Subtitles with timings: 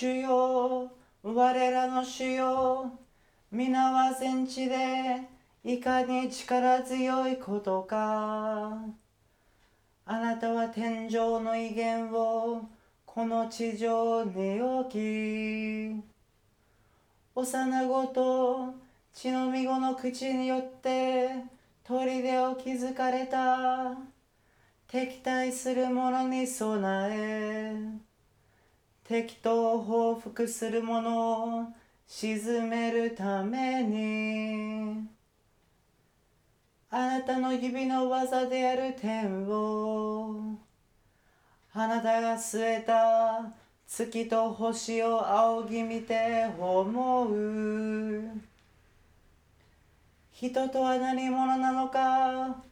[0.00, 0.92] 主よ
[1.24, 2.88] 我らの主よ
[3.50, 5.22] 皆は全地で
[5.64, 8.78] いかに力強いことか。
[10.06, 12.68] あなたは天井の威厳を
[13.04, 16.00] この地上に置き
[17.34, 18.74] 幼子と
[19.12, 21.28] 血のみ子の口によって
[21.82, 23.96] 砦を築かれた
[24.86, 28.07] 敵対する者に備え
[29.08, 31.68] 敵と報復する者を
[32.06, 35.08] 沈めるために
[36.90, 40.58] あなたの指の技である天を
[41.72, 43.50] あなたが据えた
[43.86, 48.24] 月と星を仰ぎ見て思う。
[50.32, 52.62] 人とは何者なのか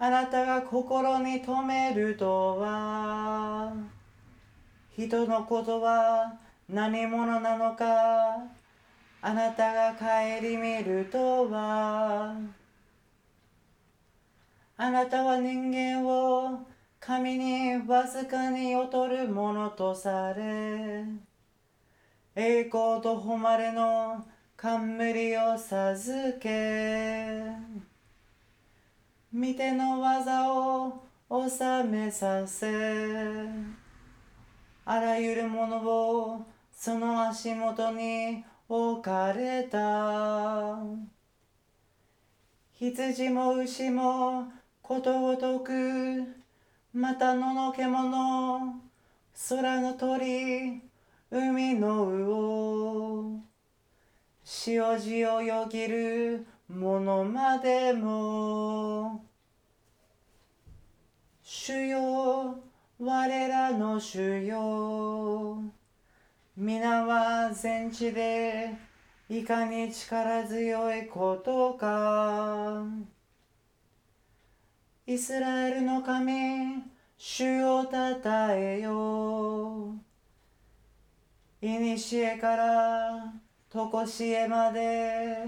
[0.00, 3.95] あなたが心に留めるとは。
[4.96, 6.38] 人のことは
[6.70, 7.84] 何者なのか
[9.20, 10.06] あなたが顧
[10.40, 12.34] みるとは。
[14.78, 16.66] あなたは人間を
[17.00, 21.04] 神にわずかに劣るものとされ
[22.34, 24.26] 栄光と誉れの
[24.56, 27.40] 冠を授け
[29.32, 33.85] 見ての技を収めさせ。
[34.88, 40.78] あらゆるものをその足元に置かれた。
[42.74, 45.72] 羊も牛もことごとく
[46.94, 48.80] また野の獣
[49.48, 50.80] 空の鳥
[51.32, 53.42] 海の魚
[54.68, 59.24] 塩地をよぎるものまでも。
[61.42, 62.65] 主よ
[62.98, 65.62] 我らの主よ。
[66.56, 68.70] 皆は全地で
[69.28, 72.86] いかに力強いことか。
[75.06, 76.84] イスラエルの神
[77.18, 79.94] 主をたたえよ。
[81.60, 83.34] いにしえから
[83.68, 85.44] とこしえまで